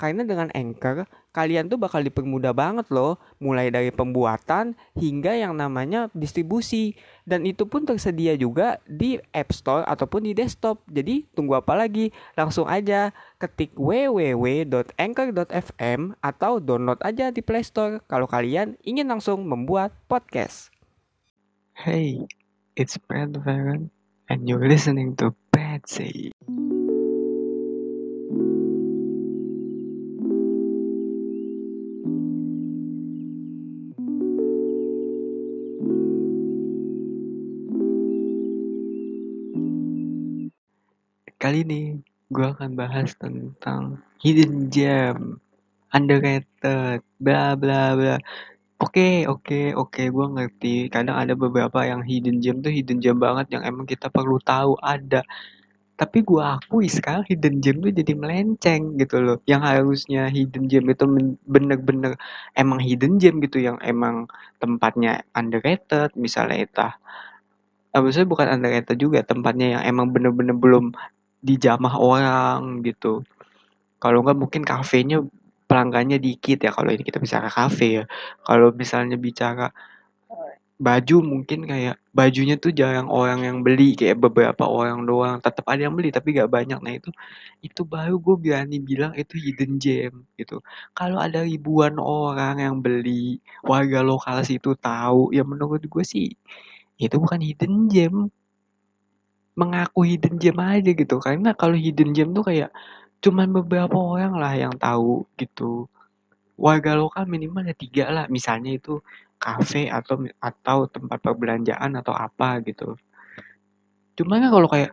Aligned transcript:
Karena 0.00 0.24
dengan 0.24 0.48
Anchor, 0.56 1.04
kalian 1.36 1.68
tuh 1.68 1.76
bakal 1.76 2.00
dipermudah 2.00 2.56
banget 2.56 2.88
loh, 2.88 3.20
mulai 3.36 3.68
dari 3.68 3.92
pembuatan 3.92 4.72
hingga 4.96 5.36
yang 5.36 5.60
namanya 5.60 6.08
distribusi. 6.16 6.96
Dan 7.28 7.44
itu 7.44 7.68
pun 7.68 7.84
tersedia 7.84 8.32
juga 8.40 8.80
di 8.88 9.20
App 9.36 9.52
Store 9.52 9.84
ataupun 9.84 10.24
di 10.24 10.32
desktop. 10.32 10.80
Jadi 10.88 11.28
tunggu 11.36 11.60
apa 11.60 11.76
lagi? 11.76 12.16
Langsung 12.32 12.64
aja 12.64 13.12
ketik 13.36 13.76
www.anchor.fm 13.76 16.00
atau 16.24 16.64
download 16.64 17.04
aja 17.04 17.28
di 17.28 17.44
Play 17.44 17.60
Store 17.60 18.00
kalau 18.08 18.24
kalian 18.24 18.80
ingin 18.80 19.12
langsung 19.12 19.44
membuat 19.44 19.92
podcast. 20.08 20.72
Hey, 21.76 22.24
it's 22.72 22.96
Brad 22.96 23.36
Varen, 23.36 23.92
and 24.32 24.48
you're 24.48 24.64
listening 24.64 25.12
to 25.20 25.36
Patsy. 25.52 26.32
Kali 41.40 41.64
ini 41.64 41.96
gue 42.28 42.46
akan 42.52 42.76
bahas 42.76 43.16
tentang 43.16 43.96
hidden 44.20 44.68
gem, 44.68 45.40
underrated, 45.88 47.00
bla 47.16 47.56
bla 47.56 47.96
bla. 47.96 48.16
Oke, 48.76 49.24
oke, 49.24 49.72
oke, 49.72 50.02
gue 50.04 50.26
ngerti. 50.36 50.74
Kadang 50.92 51.16
ada 51.16 51.32
beberapa 51.32 51.80
yang 51.88 52.04
hidden 52.04 52.44
gem 52.44 52.60
tuh 52.60 52.68
hidden 52.68 53.00
gem 53.00 53.16
banget 53.16 53.56
yang 53.56 53.64
emang 53.64 53.88
kita 53.88 54.12
perlu 54.12 54.36
tahu 54.44 54.76
ada. 54.84 55.24
Tapi 55.96 56.18
gue 56.20 56.44
akui 56.44 56.92
sekarang 56.92 57.24
hidden 57.24 57.64
gem 57.64 57.76
tuh 57.80 57.88
jadi 57.88 58.12
melenceng 58.12 59.00
gitu 59.00 59.16
loh. 59.24 59.40
Yang 59.48 59.62
harusnya 59.64 60.28
hidden 60.28 60.68
gem 60.68 60.84
itu 60.92 61.04
bener-bener 61.48 62.20
emang 62.52 62.84
hidden 62.84 63.16
gem 63.16 63.40
gitu 63.40 63.64
yang 63.64 63.80
emang 63.80 64.28
tempatnya 64.60 65.24
underrated 65.32 66.12
misalnya 66.20 66.68
itu. 66.68 66.84
Eh, 67.96 68.00
maksudnya 68.04 68.28
bukan 68.28 68.48
underrated 68.60 68.96
juga 69.00 69.24
tempatnya 69.24 69.80
yang 69.80 69.82
emang 69.88 70.12
bener-bener 70.12 70.52
belum 70.52 70.92
dijamah 71.40 71.94
orang 71.96 72.84
gitu. 72.84 73.24
Kalau 74.00 74.24
nggak 74.24 74.38
mungkin 74.38 74.62
kafenya 74.64 75.24
pelanggannya 75.68 76.18
dikit 76.20 76.58
ya. 76.64 76.70
Kalau 76.72 76.90
ini 76.92 77.02
kita 77.04 77.20
bicara 77.20 77.48
kafe 77.52 78.02
ya. 78.02 78.04
Kalau 78.44 78.72
misalnya 78.72 79.16
bicara 79.20 79.72
baju 80.80 81.16
mungkin 81.20 81.68
kayak 81.68 82.00
bajunya 82.16 82.56
tuh 82.56 82.72
jarang 82.72 83.08
orang 83.12 83.44
yang 83.44 83.58
beli. 83.60 83.92
Kayak 83.96 84.18
beberapa 84.24 84.64
orang 84.64 85.04
doang. 85.04 85.36
Tetap 85.44 85.68
ada 85.68 85.84
yang 85.86 85.94
beli 85.96 86.08
tapi 86.12 86.32
gak 86.36 86.48
banyak. 86.48 86.80
Nah 86.80 86.92
itu 86.96 87.10
itu 87.60 87.84
baru 87.84 88.16
gue 88.16 88.36
berani 88.40 88.76
bilang 88.80 89.12
itu 89.16 89.36
hidden 89.36 89.76
gem 89.76 90.24
gitu. 90.40 90.64
Kalau 90.96 91.20
ada 91.20 91.44
ribuan 91.44 92.00
orang 92.00 92.60
yang 92.64 92.76
beli 92.80 93.40
warga 93.64 94.00
lokal 94.00 94.40
situ 94.44 94.72
tahu 94.80 95.32
ya 95.36 95.44
menurut 95.44 95.84
gue 95.84 96.04
sih 96.04 96.32
itu 97.00 97.16
bukan 97.16 97.40
hidden 97.40 97.88
gem 97.88 98.28
mengaku 99.60 100.08
hidden 100.08 100.40
gem 100.40 100.56
aja 100.56 100.90
gitu. 100.96 101.20
Karena 101.20 101.52
kalau 101.52 101.76
hidden 101.76 102.16
gem 102.16 102.32
tuh 102.32 102.48
kayak 102.48 102.72
cuman 103.20 103.52
beberapa 103.52 103.92
orang 104.00 104.32
lah 104.40 104.56
yang 104.56 104.72
tahu 104.80 105.28
gitu. 105.36 105.84
Warga 106.56 106.96
lokal 106.96 107.28
minimal 107.28 107.68
ya 107.68 107.76
tiga 107.76 108.04
lah. 108.08 108.24
Misalnya 108.32 108.72
itu 108.80 109.04
kafe 109.36 109.92
atau 109.92 110.24
atau 110.40 110.78
tempat 110.88 111.20
perbelanjaan 111.20 111.92
atau 112.00 112.16
apa 112.16 112.64
gitu. 112.64 112.96
Cuman 114.16 114.48
kan 114.48 114.50
kalau 114.52 114.68
kayak 114.68 114.92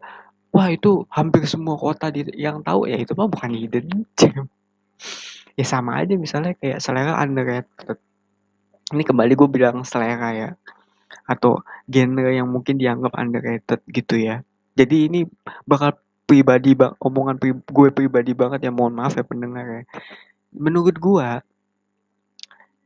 wah 0.52 0.68
itu 0.72 1.04
hampir 1.12 1.44
semua 1.48 1.76
kota 1.80 2.12
di, 2.12 2.28
yang 2.36 2.64
tahu 2.64 2.88
ya 2.88 3.00
itu 3.00 3.16
mah 3.16 3.28
bukan 3.32 3.56
hidden 3.56 4.04
gem. 4.20 4.52
Ya 5.56 5.66
sama 5.66 6.04
aja 6.04 6.14
misalnya 6.20 6.56
kayak 6.60 6.84
selera 6.84 7.16
underrated. 7.24 8.00
Ini 8.88 9.04
kembali 9.04 9.34
gue 9.36 9.50
bilang 9.52 9.84
selera 9.88 10.32
ya. 10.36 10.50
Atau 11.28 11.64
genre 11.88 12.32
yang 12.32 12.48
mungkin 12.48 12.80
dianggap 12.80 13.16
underrated 13.16 13.84
gitu 13.92 14.16
ya 14.20 14.47
jadi 14.78 15.10
ini 15.10 15.26
bakal 15.66 15.98
pribadi 16.30 16.78
bang 16.78 16.94
omongan 17.02 17.42
pri, 17.42 17.58
gue 17.58 17.88
pribadi 17.90 18.32
banget 18.38 18.70
ya 18.70 18.72
mohon 18.72 18.94
maaf 18.94 19.18
ya 19.18 19.26
pendengar 19.26 19.66
ya. 19.66 19.84
Menurut 20.54 20.96
gue 21.02 21.30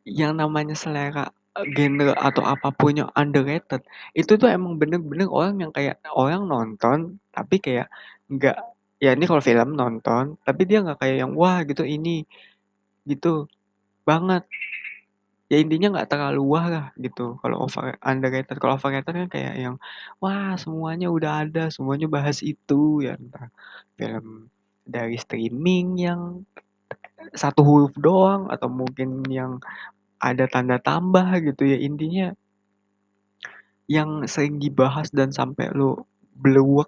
yang 0.07 0.39
namanya 0.39 0.73
selera 0.73 1.35
genre 1.75 2.15
atau 2.15 2.47
apa 2.47 2.71
pun 2.71 2.95
yang 2.95 3.11
underrated 3.11 3.83
itu 4.15 4.39
tuh 4.39 4.47
emang 4.47 4.79
bener-bener 4.79 5.27
orang 5.27 5.59
yang 5.59 5.71
kayak 5.75 5.99
orang 6.15 6.47
nonton 6.47 7.19
tapi 7.35 7.59
kayak 7.59 7.91
nggak 8.31 8.55
ya 9.03 9.11
ini 9.11 9.27
kalau 9.27 9.43
film 9.43 9.75
nonton 9.75 10.39
tapi 10.47 10.63
dia 10.63 10.79
nggak 10.79 11.03
kayak 11.03 11.27
yang 11.27 11.35
wah 11.35 11.59
gitu 11.67 11.83
ini 11.83 12.23
gitu 13.03 13.51
banget 14.07 14.47
ya 15.51 15.59
intinya 15.59 15.99
nggak 15.99 16.07
terlalu 16.07 16.41
wah 16.47 16.65
lah 16.71 16.85
gitu. 16.95 17.35
Kalau 17.43 17.67
over 17.67 17.99
underrated. 17.99 18.55
Kalau 18.55 18.79
overrated 18.79 19.11
kan 19.11 19.27
kayak 19.27 19.55
yang 19.59 19.75
wah 20.23 20.55
semuanya 20.55 21.11
udah 21.11 21.43
ada 21.43 21.67
semuanya 21.67 22.07
bahas 22.07 22.39
itu. 22.39 23.03
Ya 23.03 23.19
entah 23.19 23.51
film 23.99 24.47
dari 24.87 25.19
streaming 25.19 25.99
yang 25.99 26.47
satu 27.35 27.67
huruf 27.67 27.91
doang 27.99 28.47
atau 28.47 28.71
mungkin 28.71 29.27
yang 29.27 29.59
ada 30.23 30.47
tanda 30.47 30.79
tambah 30.79 31.27
gitu 31.43 31.67
ya. 31.67 31.77
Intinya 31.83 32.31
yang 33.91 34.23
sering 34.31 34.55
dibahas 34.55 35.11
dan 35.11 35.35
sampai 35.35 35.67
lo 35.75 36.07
blewek 36.39 36.87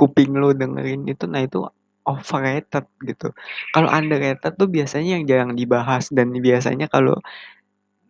kuping 0.00 0.32
lo 0.32 0.56
dengerin 0.56 1.04
itu 1.04 1.28
nah 1.28 1.44
itu 1.44 1.68
overrated 2.08 2.84
gitu. 3.04 3.32
Kalau 3.76 3.88
underrated 3.92 4.56
tuh 4.56 4.68
biasanya 4.68 5.20
yang 5.20 5.24
jarang 5.28 5.52
dibahas 5.52 6.08
dan 6.12 6.32
biasanya 6.32 6.88
kalau 6.88 7.16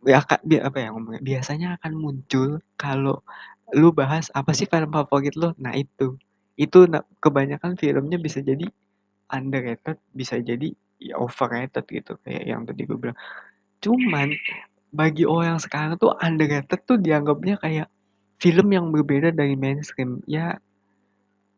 ya 0.04 0.20
apa 0.20 0.78
ya 0.78 0.88
ngomongnya 0.92 1.22
biasanya 1.24 1.68
akan 1.80 1.92
muncul 1.96 2.60
kalau 2.76 3.24
lu 3.72 3.90
bahas 3.90 4.28
apa 4.36 4.52
sih 4.52 4.68
film 4.68 4.92
favorit 4.92 5.34
lo 5.34 5.56
nah 5.56 5.72
itu. 5.72 6.16
Itu 6.54 6.86
kebanyakan 7.18 7.74
filmnya 7.80 8.20
bisa 8.20 8.44
jadi 8.44 8.68
underrated 9.32 9.98
bisa 10.14 10.38
jadi 10.38 10.70
ya 11.00 11.18
overrated 11.18 11.82
gitu 11.88 12.14
kayak 12.22 12.44
yang 12.44 12.62
tadi 12.68 12.84
gue 12.86 12.98
bilang. 13.00 13.18
Cuman 13.82 14.36
bagi 14.94 15.26
orang 15.26 15.58
sekarang 15.58 15.98
tuh 15.98 16.14
underrated 16.22 16.80
tuh 16.86 17.00
dianggapnya 17.00 17.58
kayak 17.58 17.88
film 18.38 18.68
yang 18.70 18.92
berbeda 18.92 19.34
dari 19.34 19.56
mainstream. 19.58 20.20
Ya 20.28 20.60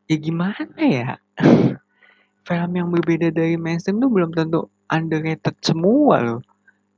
ya 0.07 0.17
gimana 0.17 0.81
ya? 0.81 1.19
Film 2.47 2.73
yang 2.79 2.95
berbeda 2.95 3.35
dari 3.35 3.59
mainstream 3.59 3.99
tuh 3.99 4.07
belum 4.07 4.31
tentu 4.31 4.71
underrated 4.87 5.59
semua 5.67 6.23
loh 6.23 6.41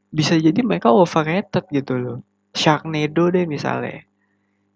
bisa 0.09 0.35
jadi 0.41 0.61
mereka 0.65 0.89
overrated 0.93 1.65
gitu 1.69 1.95
loh. 2.01 2.19
Sharknado 2.57 3.29
deh 3.29 3.45
misalnya. 3.45 4.05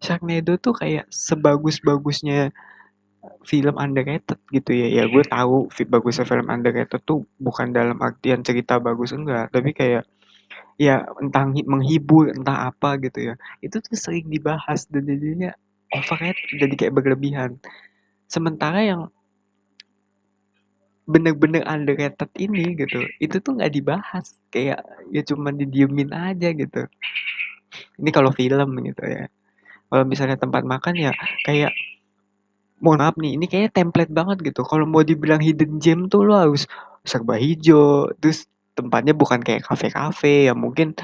Sharknado 0.03 0.59
tuh 0.61 0.77
kayak 0.77 1.09
sebagus-bagusnya 1.09 2.53
film 3.47 3.75
underrated 3.79 4.39
gitu 4.51 4.71
ya. 4.75 5.03
Ya 5.03 5.05
gue 5.07 5.25
tahu 5.27 5.71
bagusnya 5.89 6.27
film 6.27 6.47
underrated 6.51 7.01
tuh 7.07 7.25
bukan 7.39 7.71
dalam 7.71 7.99
artian 8.03 8.43
cerita 8.43 8.83
bagus 8.83 9.15
enggak, 9.15 9.51
tapi 9.55 9.73
kayak 9.73 10.05
ya 10.81 11.07
entah 11.23 11.47
menghibur 11.47 12.35
entah 12.35 12.69
apa 12.71 12.99
gitu 13.01 13.33
ya. 13.33 13.35
Itu 13.63 13.79
tuh 13.79 13.95
sering 13.95 14.27
dibahas 14.29 14.85
dan 14.91 15.07
jadinya 15.07 15.55
overrated 15.95 16.61
jadi 16.61 16.75
kayak 16.75 16.95
berlebihan. 16.99 17.51
Sementara 18.27 18.83
yang 18.83 19.09
bener-bener 21.13 21.63
underrated 21.69 22.31
ini 22.41 22.73
gitu. 22.81 23.05
Itu 23.21 23.45
tuh 23.45 23.61
nggak 23.61 23.73
dibahas. 23.77 24.35
Kayak 24.49 24.81
ya 25.13 25.23
cuma 25.29 25.53
didiemin 25.53 26.11
aja 26.11 26.49
gitu. 26.57 26.89
Ini 28.01 28.11
kalau 28.11 28.33
film 28.33 28.81
gitu 28.85 29.05
ya. 29.05 29.29
Kalau 29.93 30.05
misalnya 30.09 30.41
tempat 30.41 30.65
makan 30.65 30.97
ya 30.97 31.13
kayak 31.45 31.73
mohon 32.83 32.99
maaf 32.99 33.15
nih 33.21 33.39
ini 33.39 33.45
kayaknya 33.47 33.71
template 33.73 34.13
banget 34.13 34.39
gitu. 34.43 34.65
Kalau 34.65 34.89
mau 34.89 35.05
dibilang 35.05 35.39
hidden 35.39 35.79
gem 35.79 36.09
tuh 36.09 36.25
lo 36.25 36.35
harus 36.35 36.65
serba 37.05 37.37
hijau. 37.37 38.11
Terus 38.19 38.49
tempatnya 38.73 39.13
bukan 39.13 39.45
kayak 39.45 39.69
kafe-kafe 39.69 40.49
ya 40.49 40.55
mungkin 40.57 40.97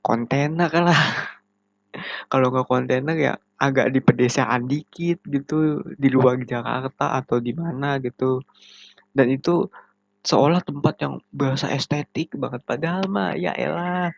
kontainer 0.00 0.72
lah. 0.72 1.02
Kalau 2.32 2.48
nggak 2.48 2.66
kontainer 2.66 3.16
ya 3.20 3.32
agak 3.60 3.92
di 3.92 4.00
pedesaan 4.00 4.64
dikit 4.66 5.20
gitu. 5.28 5.84
Di 5.94 6.08
luar 6.08 6.40
Jakarta 6.40 7.20
atau 7.20 7.36
di 7.38 7.52
mana 7.52 8.00
gitu 8.00 8.40
dan 9.16 9.26
itu 9.32 9.68
seolah 10.22 10.62
tempat 10.62 10.94
yang 11.02 11.14
berasa 11.34 11.66
estetik 11.74 12.34
banget. 12.38 12.62
Padahal 12.64 13.04
mah 13.10 13.34
ya 13.34 13.52
elah 13.58 14.10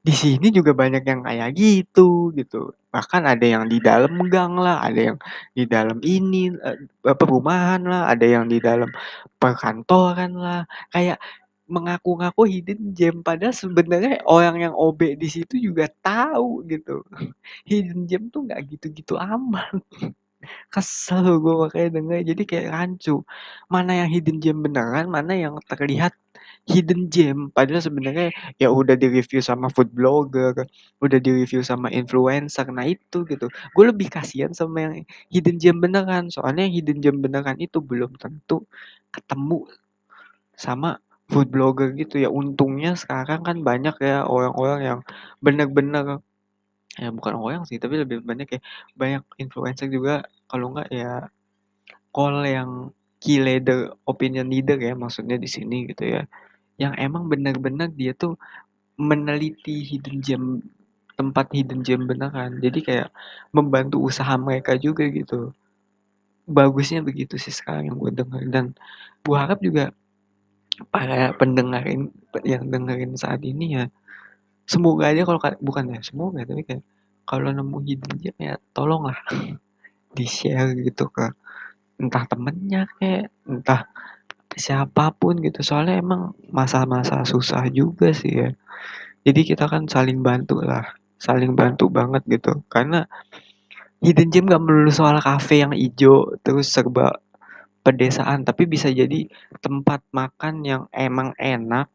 di 0.00 0.14
sini 0.16 0.48
juga 0.48 0.72
banyak 0.72 1.04
yang 1.04 1.20
kayak 1.26 1.50
gitu 1.58 2.32
gitu. 2.38 2.72
Bahkan 2.94 3.22
ada 3.28 3.46
yang 3.46 3.64
di 3.68 3.78
dalam 3.82 4.16
gang 4.32 4.56
lah 4.56 4.80
ada 4.80 5.00
yang 5.12 5.18
di 5.52 5.64
dalam 5.68 5.98
ini 6.02 6.50
uh, 6.56 7.16
perumahan 7.18 7.82
lah 7.84 8.08
ada 8.12 8.26
yang 8.26 8.48
di 8.48 8.58
dalam 8.62 8.88
perkantoran 9.36 10.32
lah. 10.38 10.64
Kayak 10.94 11.20
mengaku-ngaku 11.70 12.42
hidden 12.50 12.80
gem. 12.96 13.22
Padahal 13.22 13.54
sebenarnya 13.54 14.24
orang 14.26 14.56
yang 14.70 14.74
OB 14.74 15.14
di 15.20 15.28
situ 15.30 15.54
juga 15.70 15.86
tahu 16.02 16.66
gitu. 16.66 17.06
Hidden 17.70 18.10
gem 18.10 18.22
tuh 18.34 18.42
nggak 18.50 18.60
gitu-gitu 18.74 19.14
amat 19.14 19.78
kesel 20.72 21.40
gue 21.42 21.54
makanya 21.66 21.88
denger 22.00 22.18
jadi 22.34 22.42
kayak 22.50 22.68
rancu. 22.74 23.14
Mana 23.72 23.90
yang 24.04 24.08
hidden 24.14 24.36
gem 24.42 24.58
beneran 24.64 25.06
mana 25.12 25.32
yang 25.36 25.54
terlihat 25.68 26.12
hidden 26.68 27.08
gem. 27.12 27.50
Padahal 27.56 27.82
sebenarnya 27.84 28.28
ya 28.62 28.68
udah 28.72 28.94
di 28.98 29.08
review 29.10 29.40
sama 29.44 29.68
food 29.72 29.90
blogger 29.92 30.54
udah 31.04 31.18
di 31.20 31.30
review 31.44 31.60
sama 31.64 31.88
influencer 31.92 32.66
nah 32.72 32.86
itu 32.86 33.24
gitu. 33.28 33.46
Gue 33.76 33.84
lebih 33.90 34.08
kasihan 34.12 34.52
sama 34.56 34.76
yang 34.84 34.94
hidden 35.32 35.56
gem 35.62 35.76
beneran 35.82 36.28
soalnya 36.32 36.66
yang 36.68 36.74
hidden 36.78 36.98
gem 37.04 37.16
beneran 37.24 37.56
itu 37.60 37.78
belum 37.82 38.16
tentu 38.20 38.64
ketemu 39.14 39.66
sama 40.58 40.98
food 41.30 41.48
blogger 41.54 41.94
gitu. 41.96 42.22
Ya 42.22 42.28
untungnya 42.30 42.94
sekarang 42.98 43.40
kan 43.46 43.56
banyak 43.62 43.94
ya 44.02 44.26
orang-orang 44.26 44.80
yang 44.82 45.00
bener-bener 45.44 46.20
ya 46.98 47.08
bukan 47.14 47.34
orang 47.38 47.62
sih 47.68 47.78
tapi 47.78 48.02
lebih 48.02 48.22
banyak 48.26 48.58
ya 48.58 48.60
banyak 48.98 49.22
influencer 49.38 49.86
juga 49.86 50.26
kalau 50.50 50.74
enggak 50.74 50.88
ya 50.90 51.30
call 52.10 52.42
yang 52.42 52.90
key 53.20 53.38
leader 53.38 53.94
opinion 54.08 54.48
leader 54.48 54.80
ya 54.80 54.96
maksudnya 54.96 55.36
di 55.36 55.46
sini 55.46 55.86
gitu 55.92 56.08
ya. 56.08 56.22
Yang 56.80 56.94
emang 56.98 57.28
benar-benar 57.28 57.92
dia 57.92 58.16
tuh 58.16 58.40
meneliti 58.96 59.84
hidden 59.84 60.24
gem 60.24 60.44
tempat 61.14 61.52
hidden 61.52 61.84
gem 61.84 62.08
beneran. 62.08 62.58
Jadi 62.58 62.80
kayak 62.80 63.08
membantu 63.52 64.00
usaha 64.00 64.32
mereka 64.40 64.74
juga 64.80 65.04
gitu. 65.12 65.52
Bagusnya 66.48 67.04
begitu 67.04 67.36
sih 67.36 67.52
sekarang 67.52 67.92
yang 67.92 67.96
gue 68.00 68.10
dengar 68.10 68.42
dan 68.48 68.72
gue 69.22 69.36
harap 69.36 69.60
juga 69.60 69.92
para 70.88 71.36
pendengarin 71.36 72.08
yang 72.42 72.64
dengerin 72.72 73.12
saat 73.20 73.44
ini 73.44 73.76
ya 73.76 73.84
semoga 74.70 75.10
aja 75.10 75.26
kalau 75.26 75.42
bukan 75.58 75.84
ya 75.90 76.00
semoga 76.06 76.46
tapi 76.46 76.62
kayak 76.62 76.86
kalau 77.26 77.50
nemu 77.50 77.78
hidden 77.82 78.14
gem 78.22 78.36
ya 78.38 78.54
tolonglah 78.70 79.18
di 80.16 80.26
share 80.26 80.78
gitu 80.78 81.10
ke 81.10 81.34
entah 81.98 82.24
temennya 82.30 82.86
kayak 82.98 83.34
entah 83.46 83.90
siapa 84.54 85.14
pun 85.14 85.38
gitu. 85.38 85.62
Soalnya 85.62 86.00
emang 86.00 86.34
masa-masa 86.50 87.22
susah 87.22 87.70
juga 87.70 88.10
sih 88.10 88.32
ya. 88.34 88.50
Jadi 89.22 89.40
kita 89.46 89.68
kan 89.70 89.86
saling 89.86 90.22
bantu 90.24 90.62
lah 90.64 90.86
saling 91.20 91.52
bantu 91.52 91.92
banget 91.92 92.24
gitu. 92.26 92.64
Karena 92.72 93.04
hidden 94.00 94.32
gem 94.32 94.48
gak 94.48 94.62
melulu 94.64 94.90
soal 94.90 95.20
cafe 95.20 95.60
yang 95.60 95.76
hijau 95.76 96.40
terus 96.40 96.72
serba 96.72 97.20
pedesaan 97.84 98.44
tapi 98.44 98.68
bisa 98.68 98.88
jadi 98.92 99.28
tempat 99.60 100.04
makan 100.12 100.64
yang 100.64 100.82
emang 100.92 101.36
enak 101.36 101.88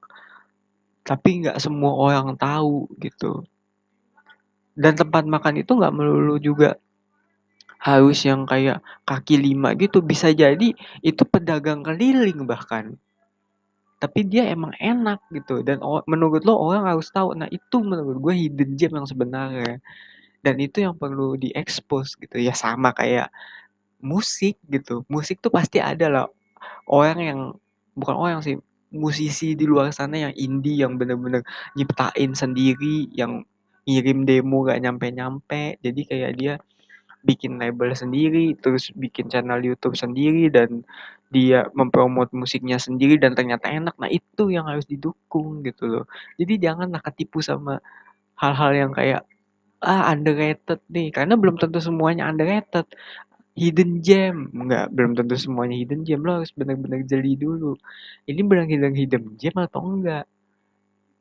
tapi 1.05 1.45
nggak 1.45 1.61
semua 1.61 1.93
orang 1.93 2.33
tahu 2.33 2.89
gitu. 2.97 3.45
Dan 4.73 4.97
tempat 4.97 5.23
makan 5.23 5.61
itu 5.61 5.71
nggak 5.77 5.93
melulu 5.93 6.35
juga 6.41 6.75
harus 7.77 8.25
yang 8.25 8.49
kayak 8.49 8.81
kaki 9.05 9.37
lima 9.37 9.77
gitu. 9.77 10.01
Bisa 10.01 10.33
jadi 10.33 10.73
itu 11.05 11.23
pedagang 11.29 11.85
keliling 11.85 12.49
bahkan. 12.49 12.97
Tapi 14.01 14.25
dia 14.25 14.49
emang 14.49 14.73
enak 14.81 15.21
gitu. 15.29 15.61
Dan 15.61 15.79
menurut 16.09 16.41
lo 16.41 16.57
orang 16.57 16.89
harus 16.89 17.13
tahu. 17.13 17.37
Nah 17.37 17.47
itu 17.53 17.79
menurut 17.85 18.17
gue 18.19 18.33
hidden 18.33 18.73
gem 18.73 18.91
yang 18.97 19.05
sebenarnya. 19.05 19.77
Dan 20.41 20.57
itu 20.57 20.81
yang 20.81 20.97
perlu 20.97 21.37
diekspos 21.37 22.17
gitu. 22.17 22.41
Ya 22.41 22.57
sama 22.57 22.91
kayak 22.97 23.29
musik 24.01 24.57
gitu. 24.67 25.05
Musik 25.05 25.37
tuh 25.37 25.53
pasti 25.53 25.77
ada 25.77 26.09
lah. 26.09 26.25
Orang 26.89 27.17
yang 27.21 27.39
bukan 27.93 28.17
orang 28.17 28.41
sih 28.41 28.57
musisi 28.95 29.53
di 29.53 29.67
luar 29.67 29.91
sana 29.91 30.29
yang 30.29 30.33
indie 30.39 30.79
yang 30.81 30.95
bener-bener 30.95 31.43
nyiptain 31.75 32.31
sendiri 32.31 33.11
yang 33.11 33.43
ngirim 33.85 34.25
demo 34.25 34.65
gak 34.65 34.81
nyampe-nyampe. 34.81 35.77
Jadi 35.83 36.01
kayak 36.07 36.31
dia 36.39 36.53
bikin 37.25 37.57
label 37.57 37.91
sendiri 37.97 38.53
terus 38.61 38.93
bikin 38.93 39.27
channel 39.27 39.57
YouTube 39.59 39.97
sendiri 39.97 40.47
dan 40.53 40.85
dia 41.33 41.65
mempromot 41.73 42.29
musiknya 42.31 42.77
sendiri 42.77 43.17
dan 43.17 43.33
ternyata 43.33 43.67
enak. 43.67 43.97
Nah 43.97 44.09
itu 44.09 44.53
yang 44.53 44.69
harus 44.69 44.85
didukung 44.85 45.65
gitu 45.65 45.89
loh. 45.89 46.05
Jadi 46.37 46.61
janganlah 46.61 47.01
ketipu 47.01 47.41
sama 47.41 47.81
hal-hal 48.37 48.71
yang 48.71 48.91
kayak 48.93 49.25
ah 49.81 50.13
underrated 50.13 50.79
nih. 50.89 51.09
Karena 51.09 51.33
belum 51.35 51.57
tentu 51.57 51.81
semuanya 51.81 52.29
underrated 52.29 52.85
hidden 53.55 54.03
gem. 54.03 54.51
Enggak 54.51 54.91
belum 54.91 55.11
tentu 55.17 55.35
semuanya 55.39 55.75
hidden 55.79 56.03
gem. 56.03 56.21
Lo 56.21 56.43
harus 56.43 56.51
benar-benar 56.51 57.01
jeli 57.07 57.39
dulu. 57.39 57.79
Ini 58.27 58.41
benar 58.43 58.67
benar 58.67 58.91
hidden 58.93 59.23
gem 59.39 59.55
atau 59.55 59.81
enggak 59.81 60.25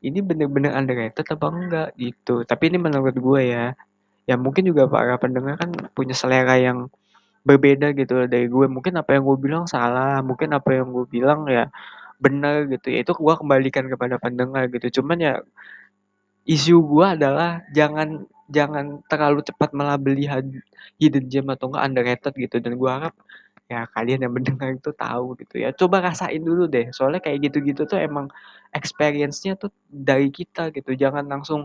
ini 0.04 0.20
benar-benar 0.20 0.76
underrated 0.76 1.24
apa 1.24 1.46
enggak 1.48 1.88
gitu. 1.96 2.44
Tapi 2.44 2.68
ini 2.68 2.78
menurut 2.82 3.16
gue 3.16 3.40
ya. 3.48 3.72
Ya 4.28 4.36
mungkin 4.36 4.68
juga 4.68 4.84
para 4.88 5.16
pendengar 5.16 5.56
kan 5.60 5.70
punya 5.96 6.12
selera 6.16 6.56
yang 6.60 6.92
berbeda 7.46 7.96
gitu 7.96 8.28
dari 8.28 8.46
gue. 8.48 8.66
Mungkin 8.68 9.00
apa 9.00 9.16
yang 9.16 9.24
gue 9.24 9.38
bilang 9.40 9.64
salah. 9.64 10.20
Mungkin 10.20 10.52
apa 10.52 10.76
yang 10.76 10.92
gue 10.92 11.06
bilang 11.08 11.48
ya 11.48 11.72
benar 12.20 12.68
gitu. 12.68 12.92
Ya 12.92 13.00
itu 13.04 13.12
gue 13.16 13.34
kembalikan 13.40 13.88
kepada 13.88 14.20
pendengar 14.20 14.68
gitu. 14.68 15.00
Cuman 15.00 15.18
ya 15.20 15.34
isu 16.44 16.76
gue 16.84 17.06
adalah 17.16 17.64
jangan 17.72 18.28
jangan 18.52 19.00
terlalu 19.08 19.40
cepat 19.44 19.72
melabeli 19.72 20.28
hidden 21.00 21.24
gem 21.32 21.46
atau 21.48 21.72
enggak 21.72 21.84
underrated 21.88 22.34
gitu. 22.36 22.56
Dan 22.60 22.76
gue 22.76 22.90
harap 22.90 23.14
ya 23.64 23.88
kalian 23.96 24.28
yang 24.28 24.34
mendengar 24.36 24.76
itu 24.76 24.92
tahu 24.92 25.36
gitu 25.40 25.64
ya. 25.64 25.72
Coba 25.72 26.04
rasain 26.04 26.42
dulu 26.44 26.68
deh. 26.68 26.92
Soalnya 26.92 27.24
kayak 27.24 27.48
gitu-gitu 27.48 27.88
tuh 27.88 27.96
emang 28.00 28.28
experience-nya 28.76 29.56
tuh 29.56 29.72
dari 29.88 30.28
kita 30.28 30.68
gitu. 30.74 30.92
Jangan 30.92 31.24
langsung 31.24 31.64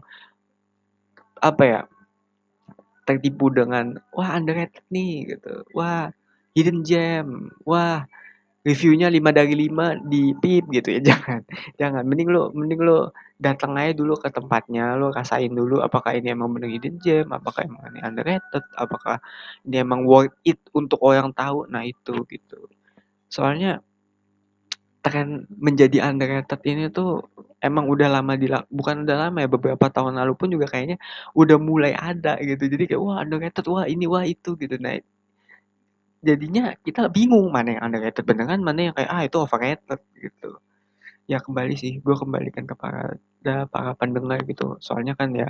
apa 1.39 1.63
ya 1.63 1.81
tertipu 3.07 3.49
dengan 3.49 3.97
wah 4.15 4.37
underrated 4.37 4.85
nih 4.91 5.35
gitu. 5.35 5.65
Wah 5.75 6.13
hidden 6.55 6.85
gem. 6.85 7.51
Wah 7.67 8.05
reviewnya 8.69 9.07
5 9.09 9.29
dari 9.33 9.53
5 9.57 9.97
di 10.11 10.37
pip 10.37 10.63
gitu 10.69 10.89
ya. 10.95 11.01
Jangan 11.09 11.41
jangan. 11.81 12.03
Mending 12.05 12.29
lo 12.29 12.41
mending 12.53 12.81
lo 12.85 12.97
datang 13.41 13.73
aja 13.79 13.93
dulu 13.97 14.13
ke 14.21 14.29
tempatnya 14.29 14.93
lo 14.99 15.09
rasain 15.09 15.49
dulu 15.49 15.81
apakah 15.81 16.11
ini 16.13 16.35
emang 16.35 16.51
bener 16.53 16.69
hidden 16.69 16.99
gem 17.01 17.27
apakah 17.31 17.65
emang 17.65 17.81
ini 17.95 17.99
underrated 18.03 18.63
apakah 18.77 19.17
ini 19.65 19.75
emang 19.81 20.05
worth 20.05 20.35
it 20.45 20.59
untuk 20.77 20.99
orang 21.01 21.33
tahu. 21.33 21.65
Nah 21.73 21.81
itu 21.87 22.13
gitu. 22.29 22.69
Soalnya 23.33 23.81
tren 24.99 25.47
menjadi 25.49 26.03
underrated 26.11 26.59
ini 26.67 26.91
tuh 26.91 27.23
emang 27.63 27.87
udah 27.87 28.07
lama 28.19 28.35
di 28.35 28.47
bukan 28.69 29.07
udah 29.07 29.17
lama 29.27 29.37
ya 29.43 29.49
beberapa 29.51 29.85
tahun 29.87 30.19
lalu 30.19 30.33
pun 30.35 30.47
juga 30.51 30.67
kayaknya 30.71 30.97
udah 31.33 31.57
mulai 31.57 31.93
ada 31.95 32.35
gitu. 32.43 32.67
Jadi 32.67 32.93
kayak 32.93 33.01
wah 33.01 33.17
underrated 33.23 33.65
wah 33.71 33.85
ini 33.87 34.05
wah 34.05 34.23
itu 34.27 34.53
gitu. 34.59 34.75
Nah 34.77 34.99
jadinya 36.23 36.75
kita 36.85 37.07
bingung 37.11 37.51
mana 37.55 37.77
yang 37.79 37.83
underrated 37.91 38.23
beneran 38.27 38.61
mana 38.61 38.91
yang 38.91 38.95
kayak 38.97 39.11
ah 39.11 39.21
itu 39.25 39.37
overrated 39.39 40.01
gitu. 40.19 40.59
Ya 41.29 41.39
kembali 41.39 41.73
sih 41.77 42.01
gue 42.01 42.15
kembalikan 42.17 42.65
kepada 42.65 43.15
para 43.69 43.91
pendengar 43.95 44.41
gitu. 44.49 44.77
Soalnya 44.81 45.13
kan 45.19 45.31
ya 45.37 45.49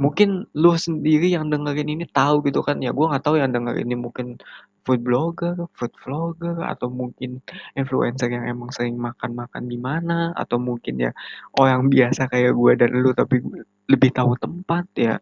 mungkin 0.00 0.50
lu 0.56 0.74
sendiri 0.74 1.30
yang 1.30 1.50
dengerin 1.52 1.88
ini 1.92 2.04
tahu 2.10 2.42
gitu 2.48 2.60
kan. 2.64 2.80
Ya 2.84 2.90
gue 2.94 3.06
nggak 3.06 3.24
tahu 3.26 3.36
yang 3.40 3.50
dengerin 3.54 3.86
ini 3.90 3.96
mungkin 3.98 4.38
food 4.86 5.02
blogger, 5.06 5.54
food 5.78 5.94
vlogger, 6.02 6.58
atau 6.66 6.90
mungkin 6.90 7.38
influencer 7.78 8.28
yang 8.34 8.44
emang 8.50 8.70
sering 8.74 8.98
makan-makan 8.98 9.70
di 9.70 9.78
mana, 9.78 10.34
atau 10.34 10.58
mungkin 10.58 10.98
ya 10.98 11.10
orang 11.54 11.86
biasa 11.86 12.26
kayak 12.32 12.52
gue 12.54 12.72
dan 12.80 12.90
lu 12.98 13.14
tapi 13.14 13.38
lebih 13.86 14.10
tahu 14.10 14.34
tempat 14.38 14.84
ya. 14.98 15.14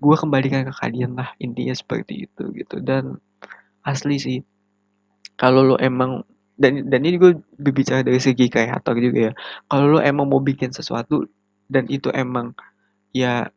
Gue 0.00 0.16
kembalikan 0.16 0.64
ke 0.64 0.72
kalian 0.72 1.12
lah 1.14 1.36
intinya 1.36 1.76
seperti 1.76 2.24
itu 2.26 2.48
gitu. 2.56 2.80
Dan 2.80 3.20
asli 3.84 4.16
sih 4.20 4.38
kalau 5.36 5.64
lo 5.64 5.76
emang 5.80 6.24
dan 6.60 6.88
dan 6.88 7.00
ini 7.04 7.16
gue 7.16 7.32
berbicara 7.56 8.04
dari 8.04 8.20
segi 8.20 8.52
kreator 8.52 8.96
juga 9.00 9.20
ya 9.30 9.34
kalau 9.72 9.96
lo 9.96 10.00
emang 10.04 10.28
mau 10.28 10.40
bikin 10.44 10.72
sesuatu 10.76 11.24
dan 11.72 11.88
itu 11.88 12.12
emang 12.12 12.52
ya 13.16 13.48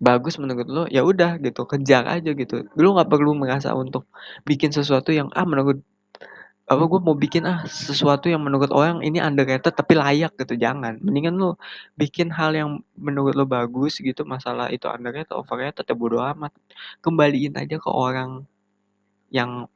bagus 0.00 0.40
menurut 0.40 0.68
lo 0.70 0.84
ya 0.88 1.04
udah 1.04 1.36
gitu 1.44 1.68
kejar 1.68 2.08
aja 2.08 2.32
gitu. 2.32 2.64
Lo 2.80 2.96
nggak 2.96 3.10
perlu 3.12 3.36
merasa 3.36 3.76
untuk 3.76 4.08
bikin 4.48 4.72
sesuatu 4.72 5.12
yang 5.12 5.28
ah 5.36 5.44
menurut 5.44 5.84
apa 6.70 6.86
gue 6.86 7.00
mau 7.02 7.18
bikin 7.18 7.42
ah 7.50 7.66
sesuatu 7.66 8.30
yang 8.30 8.46
menurut 8.46 8.70
orang 8.70 9.02
ini 9.02 9.18
underrated 9.18 9.74
tapi 9.74 9.98
layak 9.98 10.38
gitu 10.38 10.54
jangan. 10.54 11.02
Mendingan 11.02 11.34
lo 11.34 11.58
bikin 11.98 12.30
hal 12.30 12.54
yang 12.54 12.70
menurut 12.94 13.34
lo 13.34 13.42
bagus 13.42 13.98
gitu 13.98 14.22
masalah 14.22 14.70
itu 14.70 14.86
underrated 14.86 15.34
overrated 15.34 15.82
ya 15.82 15.96
bodo 15.98 16.22
amat. 16.22 16.54
Kembaliin 17.02 17.58
aja 17.58 17.74
ke 17.74 17.90
orang 17.90 18.46
yang 19.34 19.66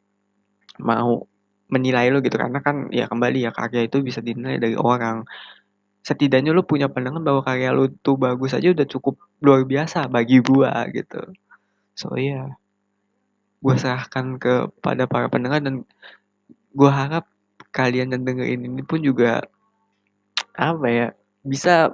mau 0.78 1.26
menilai 1.66 2.14
lo 2.14 2.22
gitu 2.22 2.38
karena 2.38 2.62
kan 2.62 2.86
ya 2.94 3.10
kembali 3.10 3.42
ya 3.42 3.50
karya 3.50 3.90
itu 3.90 3.98
bisa 3.98 4.22
dinilai 4.22 4.62
dari 4.62 4.78
orang. 4.78 5.26
Setidaknya 6.06 6.54
lo 6.54 6.62
punya 6.62 6.86
pandangan 6.86 7.26
bahwa 7.26 7.42
karya 7.42 7.74
lo 7.74 7.90
tuh 7.90 8.14
bagus 8.14 8.54
aja 8.54 8.70
udah 8.70 8.86
cukup 8.86 9.18
luar 9.42 9.66
biasa 9.66 10.06
bagi 10.06 10.38
gua 10.38 10.86
gitu. 10.94 11.18
So 11.98 12.14
ya 12.14 12.22
yeah. 12.22 12.46
gue 13.64 13.74
serahkan 13.80 14.36
kepada 14.36 15.08
para 15.08 15.26
pendengar 15.32 15.58
dan 15.64 15.88
gue 16.74 16.90
harap 16.90 17.24
kalian 17.70 18.14
yang 18.14 18.22
dengerin 18.26 18.66
ini 18.66 18.82
pun 18.82 19.02
juga 19.02 19.46
apa 20.54 20.86
ya 20.86 21.06
bisa 21.42 21.90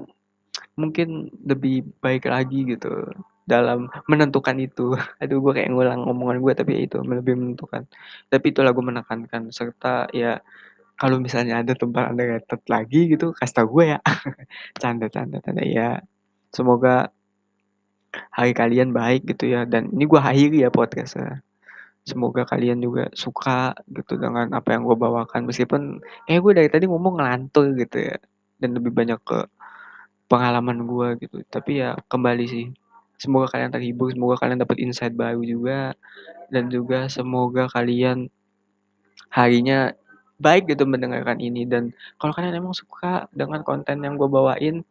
mungkin 0.77 1.33
lebih 1.45 1.85
baik 2.01 2.29
lagi 2.29 2.65
gitu 2.77 3.09
dalam 3.45 3.91
menentukan 4.07 4.57
itu. 4.61 4.95
Aduh 5.23 5.41
gue 5.45 5.53
kayak 5.57 5.71
ngulang 5.73 6.07
omongan 6.07 6.39
gue 6.41 6.53
tapi 6.57 6.71
ya 6.77 6.81
itu 6.87 6.99
lebih 7.03 7.35
menentukan. 7.37 7.85
Tapi 8.31 8.47
itu 8.53 8.61
lagu 8.63 8.81
menekankan 8.81 9.51
serta 9.51 10.09
ya 10.15 10.39
kalau 11.01 11.17
misalnya 11.17 11.65
ada 11.65 11.73
tempat 11.73 12.13
underrated 12.13 12.61
lagi 12.69 13.09
gitu 13.09 13.33
kasih 13.37 13.55
tau 13.57 13.69
gue 13.69 13.85
ya. 13.97 13.99
Canda 14.81 15.11
canda 15.11 15.43
canda 15.43 15.65
ya. 15.67 16.01
Semoga 16.55 17.11
hari 18.35 18.53
kalian 18.55 18.91
baik 18.91 19.27
gitu 19.27 19.55
ya 19.55 19.63
dan 19.67 19.91
ini 19.95 20.05
gue 20.07 20.19
akhiri 20.19 20.67
ya 20.67 20.71
podcastnya 20.75 21.47
semoga 22.11 22.43
kalian 22.43 22.83
juga 22.83 23.07
suka 23.14 23.79
gitu 23.95 24.19
dengan 24.19 24.50
apa 24.50 24.75
yang 24.75 24.83
gue 24.83 24.97
bawakan. 24.99 25.47
Meskipun 25.47 26.02
eh 26.26 26.38
gue 26.43 26.52
dari 26.52 26.67
tadi 26.67 26.90
ngomong 26.90 27.23
ngelantur 27.23 27.71
gitu 27.79 28.11
ya 28.11 28.17
dan 28.59 28.75
lebih 28.75 28.90
banyak 28.90 29.21
ke 29.23 29.47
pengalaman 30.26 30.83
gue 30.85 31.09
gitu. 31.26 31.37
Tapi 31.47 31.83
ya 31.87 31.95
kembali 32.11 32.45
sih 32.50 32.67
semoga 33.21 33.52
kalian 33.55 33.71
terhibur 33.71 34.11
semoga 34.11 34.43
kalian 34.43 34.59
dapat 34.64 34.83
insight 34.83 35.14
baru 35.14 35.43
juga 35.47 35.95
dan 36.50 36.67
juga 36.67 37.07
semoga 37.07 37.71
kalian 37.71 38.26
harinya 39.31 39.95
baik 40.43 40.73
gitu 40.73 40.88
mendengarkan 40.88 41.38
ini. 41.38 41.69
Dan 41.69 41.95
kalau 42.19 42.35
kalian 42.35 42.59
emang 42.59 42.75
suka 42.75 43.31
dengan 43.31 43.62
konten 43.62 44.02
yang 44.02 44.19
gue 44.19 44.26
bawain 44.26 44.83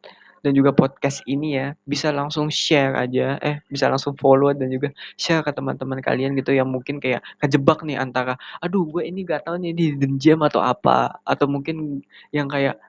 dan 0.45 0.51
juga 0.55 0.71
podcast 0.71 1.23
ini 1.27 1.59
ya 1.59 1.67
bisa 1.83 2.09
langsung 2.09 2.47
share 2.51 2.95
aja 2.95 3.39
eh 3.43 3.59
bisa 3.67 3.91
langsung 3.91 4.15
follow 4.15 4.51
dan 4.55 4.71
juga 4.71 4.89
share 5.19 5.43
ke 5.43 5.51
teman-teman 5.51 5.99
kalian 5.99 6.35
gitu 6.39 6.55
yang 6.55 6.69
mungkin 6.71 6.97
kayak 7.01 7.23
kejebak 7.43 7.83
nih 7.83 7.99
antara 7.99 8.39
aduh 8.63 8.87
gue 8.87 9.03
ini 9.07 9.27
gak 9.27 9.47
tahu 9.47 9.59
nih 9.59 9.73
di 9.75 9.85
gem 10.17 10.39
atau 10.45 10.63
apa 10.63 11.19
atau 11.27 11.45
mungkin 11.49 12.03
yang 12.31 12.47
kayak 12.47 12.79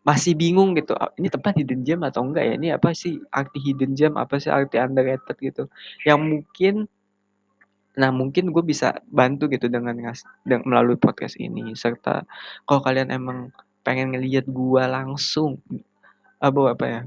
masih 0.00 0.32
bingung 0.32 0.72
gitu 0.74 0.96
ini 1.20 1.28
tempat 1.28 1.52
hidden 1.60 1.84
gem 1.84 2.00
atau 2.00 2.24
enggak 2.24 2.44
ya? 2.48 2.54
Ini 2.56 2.68
apa 2.80 2.96
sih 2.96 3.20
arti 3.30 3.60
hidden 3.60 3.92
gem 3.92 4.16
apa 4.16 4.40
sih 4.40 4.48
arti 4.48 4.80
underrated? 4.80 5.36
gitu. 5.36 5.68
Yang 6.08 6.20
mungkin 6.24 6.74
nah 7.98 8.08
mungkin 8.14 8.54
gue 8.54 8.64
bisa 8.64 8.96
bantu 9.10 9.50
gitu 9.50 9.66
dengan 9.66 9.92
dengan 9.92 10.62
melalui 10.62 10.94
podcast 10.96 11.34
ini 11.36 11.74
serta 11.74 12.22
kalau 12.64 12.80
kalian 12.86 13.10
emang 13.10 13.50
pengen 13.82 14.14
ngelihat 14.14 14.46
gue 14.46 14.82
langsung 14.86 15.58
abu 16.40 16.66
apa 16.66 16.84
ya? 16.88 17.00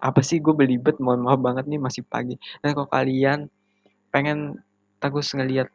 Apa 0.00 0.20
sih? 0.20 0.38
Gue 0.38 0.52
belibet 0.52 1.00
mohon 1.02 1.24
maaf 1.24 1.40
banget 1.40 1.64
nih 1.66 1.80
masih 1.80 2.04
pagi. 2.06 2.36
Dan 2.60 2.76
kalau 2.76 2.88
kalian 2.88 3.48
pengen 4.12 4.60
terus 5.00 5.32
ngelihat 5.36 5.68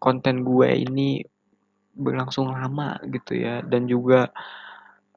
konten 0.00 0.44
gue 0.44 0.68
ini 0.72 1.24
berlangsung 1.94 2.50
lama 2.50 2.98
gitu 3.06 3.38
ya 3.38 3.62
dan 3.62 3.86
juga 3.86 4.34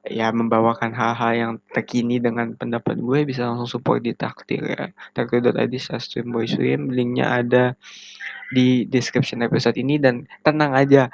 ya 0.06 0.30
membawakan 0.30 0.94
hal-hal 0.94 1.32
yang 1.34 1.52
terkini 1.74 2.22
dengan 2.22 2.54
pendapat 2.54 2.96
gue 2.96 3.28
bisa 3.28 3.44
langsung 3.44 3.68
support 3.68 4.00
di 4.00 4.16
takdir 4.16 4.64
ya. 4.64 4.84
Takdir.id 5.12 5.74
stream 6.00 6.32
boy 6.32 6.48
swim 6.48 6.88
linknya 6.88 7.44
ada 7.44 7.64
di 8.54 8.88
description 8.88 9.44
episode 9.44 9.76
ini. 9.76 10.00
Dan 10.00 10.24
tenang 10.40 10.72
aja 10.72 11.12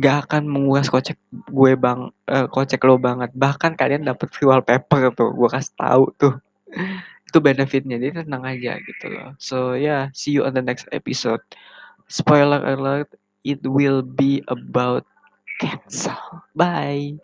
gak 0.00 0.28
akan 0.28 0.48
menguras 0.48 0.88
kocek 0.88 1.20
gue 1.30 1.72
bang 1.76 2.08
uh, 2.32 2.46
kocek 2.48 2.80
lo 2.88 2.96
banget. 2.96 3.30
Bahkan 3.36 3.76
kalian 3.76 4.08
dapat 4.08 4.32
free 4.32 4.48
wallpaper 4.48 5.12
tuh 5.12 5.30
gue 5.36 5.48
kasih 5.48 5.74
tahu 5.76 6.04
tuh. 6.16 6.34
Itu 7.28 7.38
benefitnya 7.38 8.00
jadi 8.00 8.26
tenang 8.26 8.42
aja 8.42 8.80
gitu 8.80 9.06
loh. 9.12 9.36
So 9.38 9.78
yeah 9.78 10.08
see 10.16 10.34
you 10.34 10.42
on 10.48 10.56
the 10.56 10.64
next 10.64 10.88
episode. 10.90 11.42
Spoiler 12.10 12.64
alert 12.64 13.12
it 13.44 13.62
will 13.62 14.02
be 14.02 14.42
about 14.48 15.06
cancel. 15.60 16.18
Bye 16.56 17.16